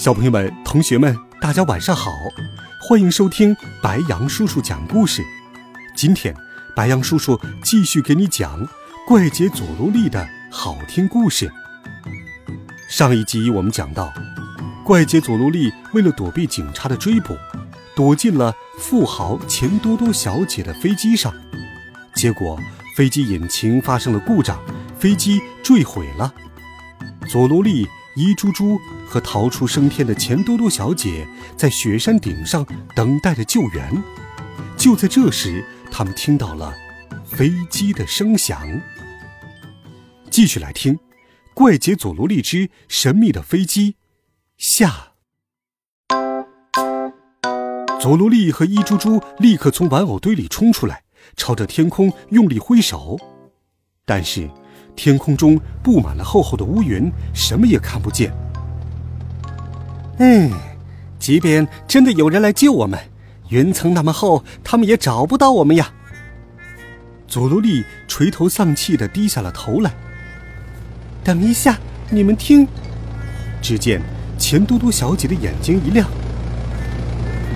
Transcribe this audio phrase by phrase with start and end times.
[0.00, 2.10] 小朋友们、同学们，大家晚上好，
[2.80, 5.22] 欢迎收听白羊叔叔讲故事。
[5.94, 6.34] 今天，
[6.74, 8.66] 白羊叔叔继续给你讲
[9.06, 11.52] 怪杰佐罗利的好听故事。
[12.88, 14.10] 上一集我们讲到，
[14.86, 17.36] 怪杰佐罗利为了躲避警察的追捕，
[17.94, 21.30] 躲进了富豪钱多多小姐的飞机上，
[22.14, 22.58] 结果
[22.96, 24.58] 飞机引擎发生了故障，
[24.98, 26.32] 飞机坠毁了。
[27.28, 27.86] 佐罗利。
[28.16, 34.02] 伊猪猪和逃出升天的钱多多小姐在雪山顶上等待着救援。
[34.76, 36.74] 就在这时，他们听到了
[37.24, 38.60] 飞机的声响。
[40.28, 40.94] 继续来听
[41.54, 43.92] 《怪杰佐罗利之神秘的飞机》
[44.56, 45.12] 下。
[48.00, 51.04] 佐罗利和伊猪猪立刻从玩偶堆里冲出来，
[51.36, 53.18] 朝着天空用力挥手，
[54.04, 54.50] 但是。
[54.96, 58.32] 天空中布满了厚厚的乌云，什么也看不见。
[60.18, 60.50] 嗯，
[61.18, 62.98] 即便真的有人来救我们，
[63.48, 65.90] 云层那么厚，他们也找不到我们呀。
[67.26, 69.92] 佐罗利垂头丧气的低下了头来。
[71.22, 71.78] 等一下，
[72.10, 72.66] 你们听！
[73.62, 74.00] 只见
[74.38, 76.08] 钱多多小姐的眼睛一亮，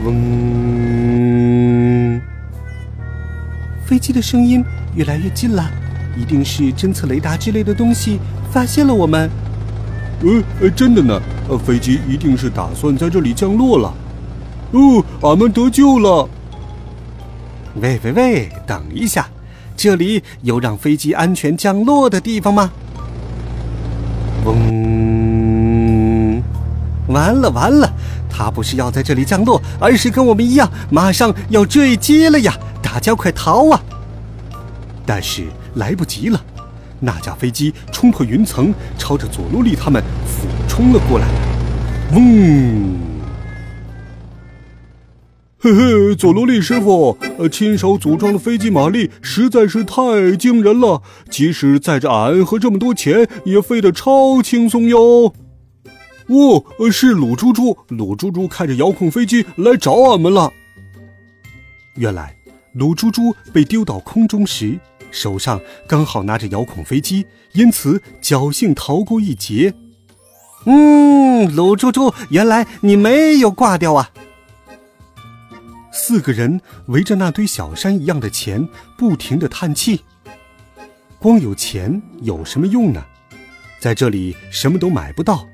[0.05, 0.12] 嗡，
[3.84, 5.70] 飞机的声音越来越近了。
[6.17, 8.19] 一定是侦测雷达之类的东西
[8.51, 9.31] 发现了我们。
[10.61, 13.93] 呃，真的呢，呃，飞机一定是打算在这里降落了。
[14.70, 16.29] 哦，俺们得救了。
[17.83, 19.29] 喂喂喂，等一下，
[19.77, 22.70] 这里有让飞机安全降落的地方吗？
[24.45, 26.42] 嗡，
[27.08, 27.92] 完了完了，
[28.30, 32.55] 他不是要在这里降落，而是跟我们一样，马上要坠机了呀！
[32.80, 33.83] 大家快逃啊！
[35.05, 35.48] 但是。
[35.74, 36.45] 来不及了，
[37.01, 41.27] 那架飞机冲破云层，朝着佐罗利他们俯冲了过来。
[42.12, 42.96] 嗡！
[45.58, 55.33] 嘿嘿，佐罗利师傅，呃，亲手组装的飞机马力实在是太惊人了，即使载着俺和这么多钱，也飞得超轻松哟。
[56.27, 60.52] 哦，是鲁猪猪，鲁猪猪开着遥控飞机来找俺们了。
[61.96, 62.36] 原来，
[62.74, 64.79] 鲁猪猪被丢到空中时。
[65.14, 69.73] 手上刚好拿着遥控飞机，因此侥幸逃过一劫。
[70.67, 74.11] 嗯，鲁猪猪，原来你没有挂掉啊！
[75.92, 80.01] 四个人围着那堆小山一样的钱，不停的叹气。
[81.20, 83.05] 光有钱有什么用呢？
[83.79, 85.47] 在这里什么都买不到，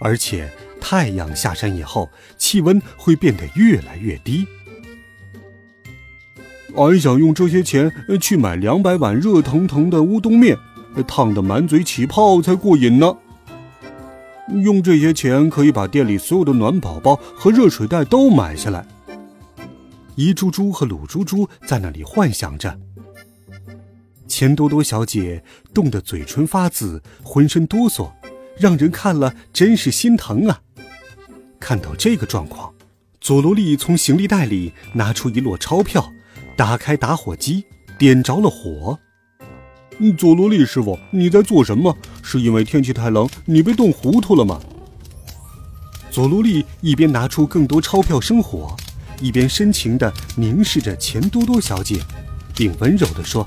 [0.00, 0.50] 而且
[0.80, 4.46] 太阳下山以后，气温会变得越来越低。
[6.76, 10.56] 俺想用这些钱去买两百碗热腾腾的乌冬面，
[11.06, 13.16] 烫得满嘴起泡才过瘾呢。
[14.62, 18.86] 用这些钱可以把店里所有的暖宝宝和热水袋都买下来。
[20.16, 22.78] 一猪猪和鲁猪猪在那里幻想着。
[24.26, 25.42] 钱多多小姐
[25.72, 28.10] 冻得嘴唇发紫，浑身哆嗦，
[28.58, 30.60] 让人看了真是心疼啊。
[31.60, 32.74] 看到这个状况，
[33.20, 36.12] 佐罗利从行李袋里拿出一摞钞票。
[36.56, 37.64] 打开打火机，
[37.98, 38.98] 点着了火。
[40.16, 41.96] 佐罗利师傅，你在做什么？
[42.22, 44.60] 是因为天气太冷，你被冻糊涂了吗？
[46.10, 48.76] 佐罗利一边拿出更多钞票生火，
[49.20, 52.00] 一边深情地凝视着钱多多小姐，
[52.54, 53.46] 并温柔地说：“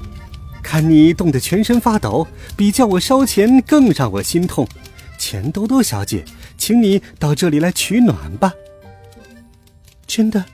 [0.62, 4.68] 看你冻得全身发抖，比叫我烧钱更让我心痛。
[5.18, 6.24] 钱多多小姐，
[6.58, 8.54] 请你到这里来取暖吧。”
[10.06, 10.46] 真的，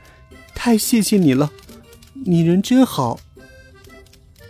[0.55, 1.51] 太谢谢你了。
[2.13, 3.19] 你人真好，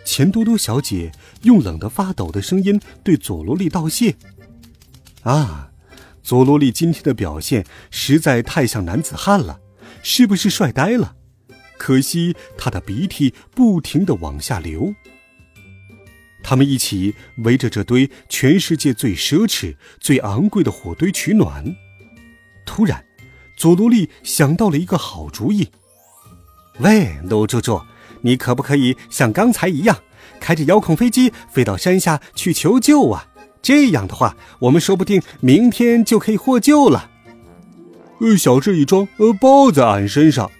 [0.04, 1.10] 钱多多小姐
[1.42, 4.16] 用冷得发抖的声音对佐罗利道谢。
[5.22, 5.72] 啊，
[6.22, 9.60] 佐罗利今天的表现实在太像男子汉了，
[10.02, 11.16] 是不是帅呆了？
[11.78, 14.94] 可惜他的鼻涕不停的往下流。
[16.42, 21.74] 他们一起围着这堆全世界最奢侈、最昂贵的火堆取暖。
[22.66, 23.04] 突然，
[23.56, 25.70] 佐罗利想到了一个好主意。
[26.80, 27.80] 喂，鲁猪猪，
[28.22, 29.96] 你可不可以像刚才一样，
[30.40, 33.26] 开着遥控飞机飞到山下去求救啊？
[33.62, 37.10] 这样的话，我们说不定明天就可以获救了。
[38.20, 40.50] 呃，小事一桩，呃，包在俺身上。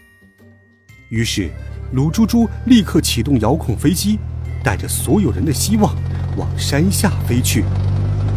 [1.09, 1.51] 于是，
[1.93, 4.19] 鲁猪猪立刻启动遥控飞机，
[4.63, 5.95] 带着所有人的希望
[6.37, 7.65] 往山下飞去。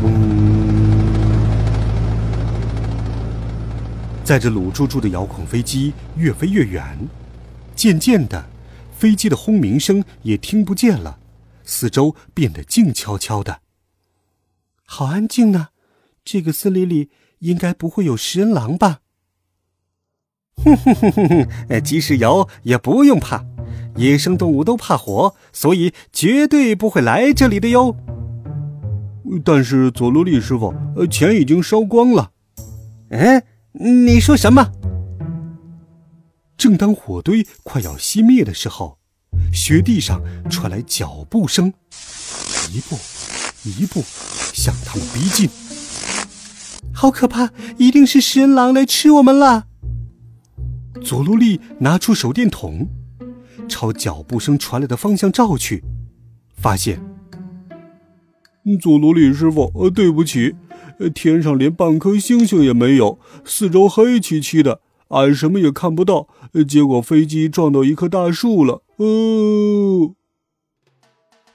[0.04, 0.12] 嗡！
[4.24, 6.84] 载着鲁猪猪的遥控飞机越飞越远，
[7.78, 8.50] 渐渐的，
[8.92, 11.20] 飞机的轰鸣声也听不见了，
[11.64, 13.60] 四周变得静悄悄的。
[14.84, 15.68] 好安静呢，
[16.26, 19.02] 这个森林里应该不会有食人狼吧？
[20.56, 23.46] 哼哼哼哼哼，即使有也不用怕，
[23.96, 27.96] 野生动物都怕火，所以绝对不会来这里的哟。
[29.46, 32.32] 但是佐罗利师傅，呃，钱已经烧光了。
[33.10, 33.44] 嗯，
[33.74, 34.72] 你说什么？
[36.58, 38.98] 正当火堆快要熄灭的时候，
[39.54, 41.72] 雪地上传来脚步声，
[42.74, 42.98] 一步，
[43.64, 44.04] 一步，
[44.54, 45.48] 向他们逼近。
[46.92, 47.52] 好可怕！
[47.78, 49.68] 一定是食人狼来吃我们了。
[51.04, 52.88] 佐罗利拿出手电筒，
[53.70, 55.84] 朝脚步声传来的方向照去，
[56.56, 57.00] 发现。
[58.82, 60.56] 佐罗利师傅，呃，对不起，
[61.14, 66.28] 天上连半颗星星也没有，四周黑漆漆的，俺什么也看不到。
[66.68, 68.84] 结果飞机撞到一棵大树了。
[68.98, 70.16] 哦，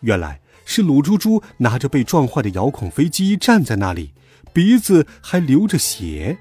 [0.00, 4.12] 原来是鲁猪猪拿着被撞坏的遥控飞机站在那里，
[4.52, 6.38] 鼻子还流着血。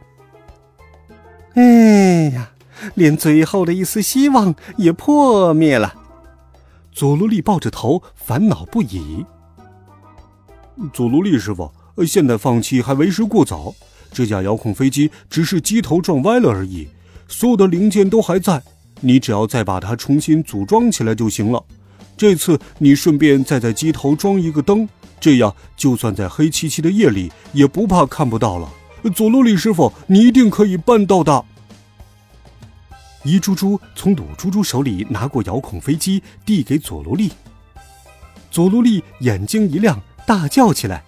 [1.54, 2.52] 哎呀！
[2.96, 5.94] 连最后的一丝希望也破灭了，
[6.92, 9.24] 佐罗利抱着头烦恼不已。
[10.92, 11.72] 佐罗利师傅，
[12.08, 13.76] 现在放弃还为时过早。
[14.12, 16.88] 这架遥控飞机只是机头撞歪了而已，
[17.32, 18.62] 所有的零件都还在，
[19.00, 21.64] 你只要再把它重新组装起来就行了。
[22.18, 24.88] 这次你顺便再在机头装一个灯，
[25.20, 28.70] 这样就算在黑漆漆的夜里也不怕看不到了。
[29.16, 31.46] 佐罗利师傅，你一定可以办到的。
[33.24, 37.32] 伊猪猪从鲁猪猪手里拿过遥控飞机，递给佐罗利。
[38.52, 41.04] 佐罗利眼睛一亮，大叫起来：“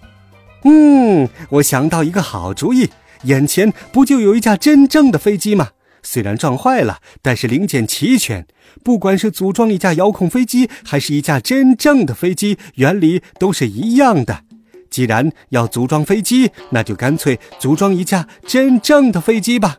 [0.64, 2.88] 嗯，我想到一个好主意！
[3.24, 5.70] 眼前不就有一架真正的飞机吗？
[6.04, 8.46] 虽然撞坏了，但是零件齐全。
[8.84, 14.44] 不管是组装一架遥控飞机，还是一架真正的飞机，原理都是一样的。
[14.88, 19.78] 既然要组装飞机，那就干脆组装一架真正的飞机吧。”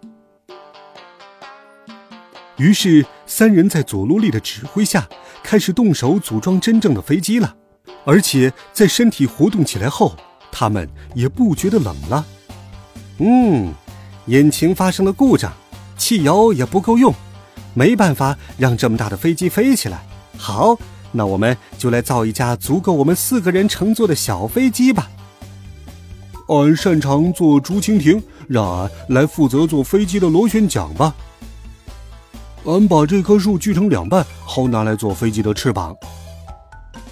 [2.57, 5.07] 于是，三人在佐罗利的指挥下，
[5.43, 7.55] 开始动手组装真正的飞机了。
[8.05, 10.15] 而且，在身体活动起来后，
[10.51, 12.25] 他们也不觉得冷了。
[13.17, 13.73] 嗯，
[14.27, 15.51] 引擎发生了故障，
[16.05, 17.11] 汽油也不够用，
[17.73, 20.05] 没办法让这么大的飞机飞起来。
[20.37, 20.77] 好，
[21.11, 25.09] 那我们就来造一架足够我们四个人乘坐的小飞机吧。
[26.47, 31.15] 俺擅长做竹蜻蜓，让俺来负责做飞机的螺旋桨吧。
[32.65, 35.95] 俺把这棵树锯成两半，好拿来做飞机的翅膀。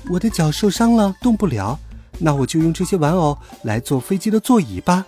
[0.07, 1.80] 我的脚受伤了，动不了，
[2.19, 5.04] 那我就用这些玩偶来做飞机的座椅吧。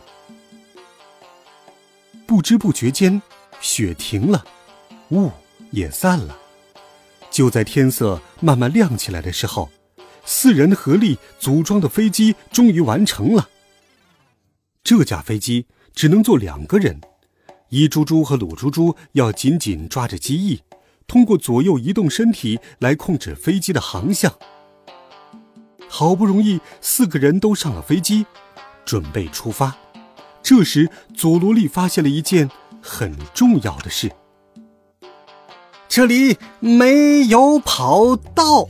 [2.26, 3.22] 不知不觉间，
[3.66, 4.46] 雪停了，
[5.10, 5.32] 雾
[5.72, 6.38] 也散了。
[7.32, 9.72] 就在天色慢慢亮起来的时候，
[10.24, 13.50] 四人合力组装的飞机终于完成了。
[14.84, 15.66] 这架飞机
[15.96, 17.02] 只能坐两个人。
[17.70, 20.62] 伊猪猪和鲁猪猪要紧紧抓着机翼，
[21.08, 24.32] 通过左右移动身体来控制飞机的航向。
[25.90, 28.28] 好不容易四个人都上了飞机，
[28.86, 29.76] 准备出发。
[30.44, 32.52] 这时，佐罗利发现了一件
[32.88, 34.12] 很重要的事：
[35.90, 38.70] 这里没有跑道。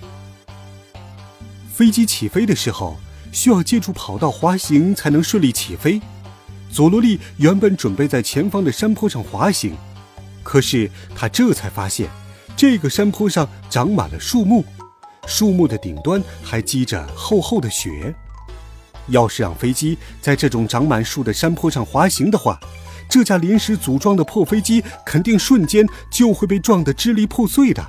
[1.73, 2.95] 飞机起飞的时候，
[3.33, 6.01] 需要借助跑道滑行才能顺利起飞。
[6.71, 9.75] 佐罗利原本准备在前方的山坡上滑行，
[10.43, 12.09] 可是他这才发现，
[12.55, 14.63] 这个山坡上长满了树木，
[15.27, 18.15] 树木的顶端还积着厚厚的雪。
[19.09, 22.57] 要是让飞机在这种长满树的山坡上滑行的话，
[23.09, 27.85] 这架临时组装的破飞机肯定瞬间就会被撞得支离破碎的。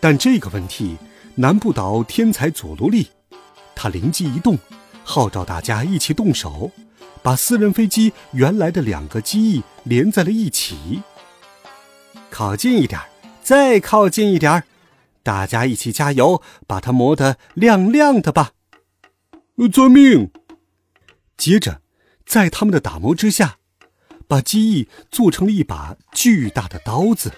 [0.00, 0.96] 但这个问题
[1.36, 3.08] 难不倒天才佐罗利，
[3.74, 4.58] 他灵机一动。
[5.04, 6.70] 号召大家一起动手，
[7.22, 11.02] 把私人飞机原来的两个机翼连在了一起。
[12.30, 13.00] 靠近一点，
[13.42, 14.62] 再靠近一点，
[15.24, 18.52] 大家一起加油，把它磨得亮亮的吧！
[19.72, 20.30] 遵命。
[21.36, 21.81] 接着，
[22.32, 23.58] 在他们的打磨之下，
[24.26, 27.30] 把机翼做成了一把巨大的刀子。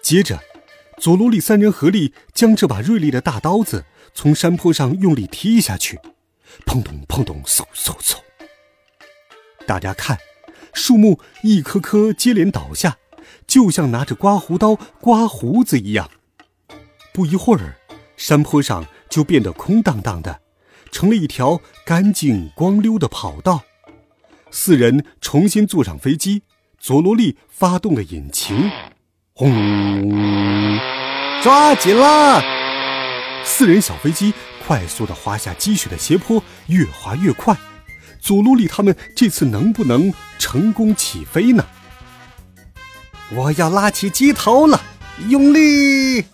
[0.00, 0.40] 接着，
[1.00, 3.84] 佐罗利三人合力将这把锐利的大刀子
[4.14, 5.98] 从山坡上用力踢下去。
[6.64, 8.18] 砰咚砰咚，嗖嗖嗖！
[9.66, 10.16] 大家看，
[10.72, 12.98] 树木一棵棵接连倒下，
[13.48, 16.08] 就像拿着刮胡刀刮胡子一样。
[17.12, 17.76] 不一会儿，
[18.16, 20.42] 山坡上就变得空荡荡的，
[20.90, 23.62] 成了一条干净光溜的跑道。
[24.50, 26.42] 四人重新坐上飞机，
[26.78, 28.70] 佐罗利发动了引擎，
[29.34, 30.78] 轰！
[31.42, 32.42] 抓紧了！
[33.44, 34.34] 四人小飞机
[34.66, 37.56] 快速的滑下积雪的斜坡，越滑越快。
[38.20, 41.64] 佐罗利他们这次能不能成功起飞呢？
[43.30, 44.82] 我要拉起机头了，
[45.28, 46.24] 用力！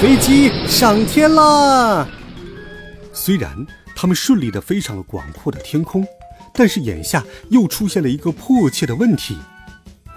[0.00, 2.06] 飞机上天啦。
[3.12, 6.06] 虽然他们顺利的飞上了广阔的天空，
[6.54, 9.36] 但是眼下又出现了一个迫切的问题。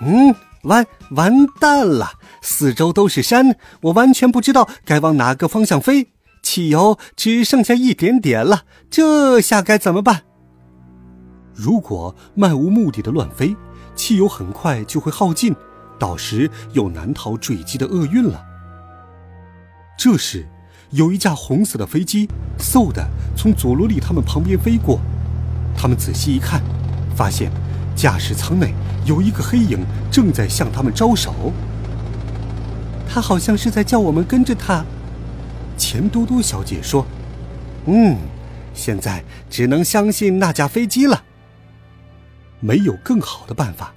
[0.01, 0.85] 嗯，完
[1.15, 2.11] 完蛋了！
[2.43, 6.09] 四周都是山，我完全不知道该往哪个方向飞。
[6.43, 10.21] 汽油只剩下一点点了，这下该怎么办？
[11.55, 13.55] 如果漫无目的的乱飞，
[13.95, 15.55] 汽油很快就会耗尽，
[15.97, 18.45] 到时又难逃坠机的厄运了。
[19.97, 20.47] 这时，
[20.89, 24.99] 有一架红色的飞机嗖的从佐罗利他们旁边飞过，
[25.77, 26.61] 他们仔细一看，
[27.15, 27.51] 发现
[27.95, 28.73] 驾驶舱内
[29.05, 31.53] 有一个黑影正在向他们招手。
[33.07, 34.83] 他好像是在叫我们跟着他。
[35.77, 37.05] 钱多多小姐说
[37.85, 38.17] ：“嗯，
[38.73, 41.23] 现在只能相信那架飞机了。
[42.59, 43.93] 没有更好的办法，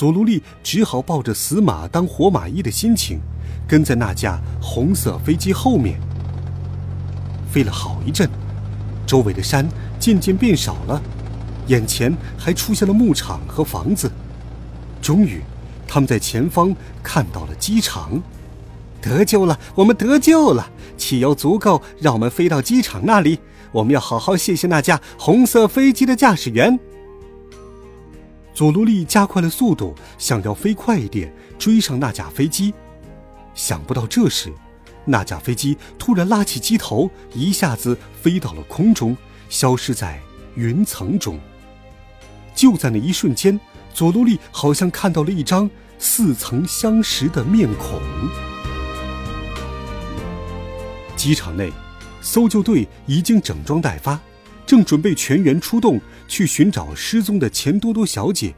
[0.00, 3.20] 佐罗利只好抱着死马当活马医的心情，
[3.68, 6.00] 跟在那架红色飞机后面。
[7.52, 8.26] 飞了好一阵，
[9.06, 11.02] 周围的山渐渐变少了，
[11.66, 14.10] 眼前还出现了牧场和房子。
[15.02, 15.42] 终于，
[15.86, 18.22] 他们在前方看到了机场。”
[19.02, 20.66] 得救了，我们得救了！
[20.96, 23.38] 汽油足够让我们飞到机场那里。
[23.70, 26.80] 我们要好好谢谢那架红色飞机的驾驶员。
[28.52, 32.74] 佐罗利加快了速度，想要飞快一点追上那架飞机。
[33.54, 34.52] 想不到这时，
[35.04, 39.16] 那架飞机突然拉起机头，一下子飞到了空中，
[39.48, 40.20] 消失在
[40.54, 41.38] 云层中。
[42.54, 43.58] 就在那一瞬间，
[43.94, 48.00] 佐罗利好像看到了一张似曾相识的面孔。
[51.16, 51.72] 机场内，
[52.20, 54.18] 搜救队已经整装待发，
[54.70, 58.54] 正准备全员出动去寻找失踪的钱多多小姐。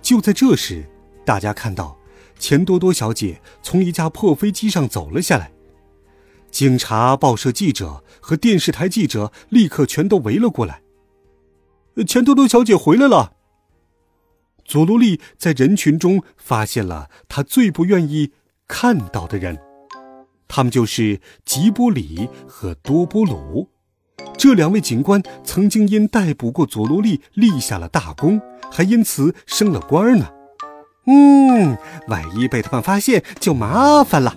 [0.00, 0.88] 就在这时，
[1.24, 1.98] 大家看到
[2.38, 5.50] 钱多多小姐从一架破飞机上走了下来。
[6.52, 10.80] 警察、报社记者和电视台记者立刻全都围了过来。
[12.06, 13.32] 钱多多小姐回来了。
[14.64, 18.30] 佐罗利在人群中发现了他最不愿意
[18.68, 19.58] 看到的人。
[20.46, 23.68] 他们就是吉波里和多波鲁，
[24.38, 30.28] 这两位警官曾经因逮捕过佐罗利立下了大功，还因此升了官呢。
[31.06, 31.76] 嗯，
[32.08, 34.36] 万一被他们发现就麻烦了。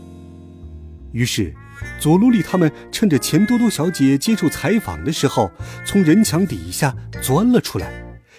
[1.12, 1.54] 于是，
[2.00, 5.52] 佐罗利他们趁着钱多多小姐接受采访的时候，
[5.86, 7.92] 从人墙底下钻了出来，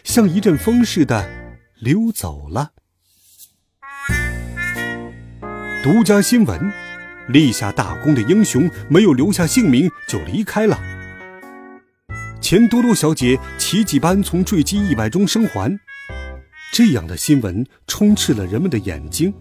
[0.05, 1.29] 像一阵风似的
[1.81, 2.71] 溜走了。
[5.83, 6.73] 独家新闻。
[7.29, 10.77] 立下大功的英雄没有留下姓名就离开了。
[12.51, 15.79] 钱多多小姐奇迹般从坠机意外中生还，
[16.73, 19.33] 这样的新闻充斥了人们的眼睛。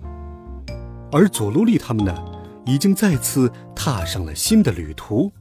[1.12, 2.16] 而佐罗利他们呢，
[2.68, 5.32] 已经再次踏上了新的旅途。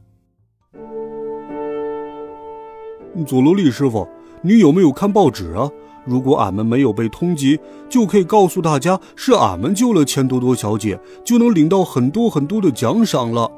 [3.26, 4.08] 佐罗利师傅，
[4.40, 5.70] 你有没有看报纸啊？
[6.06, 13.52] 如果俺们没有被通缉，就可以告诉大家是俺们救了钱多多小姐，就能领到很多很多的奖赏了。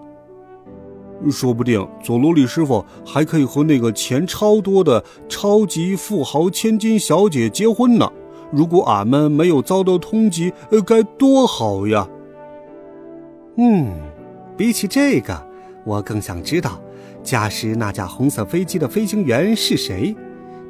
[1.28, 8.08] 说不定佐罗里师傅还可以和那个钱超多的超级富豪千金小姐结婚呢。
[8.52, 12.08] 如果俺们没有遭到通缉，呃，该多好呀！
[13.58, 13.92] 嗯，
[14.56, 15.46] 比起这个，
[15.84, 16.80] 我更想知道
[17.22, 20.16] 驾驶那架红色飞机的飞行员是谁。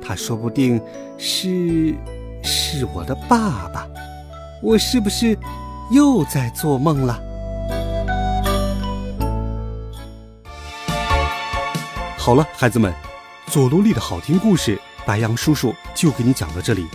[0.03, 0.81] 他说不定
[1.17, 1.95] 是
[2.43, 3.87] 是我的爸爸，
[4.63, 5.39] 我是不是
[5.91, 7.30] 又在做梦了？
[12.23, 12.93] 好了，孩子们，
[13.47, 16.87] 佐罗利的好听故事，白羊叔叔就给你讲到这里。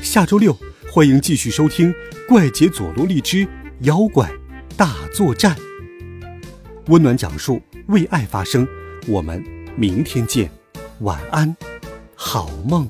[0.00, 0.56] 下周六
[0.90, 1.92] 欢迎继续收听
[2.26, 3.46] 《怪杰佐罗利之
[3.80, 4.32] 妖怪
[4.78, 5.54] 大作战》，
[6.86, 8.66] 温暖讲述，为爱发声。
[9.06, 9.44] 我们
[9.76, 10.50] 明天见，
[11.00, 11.54] 晚安。
[12.14, 12.88] 好梦。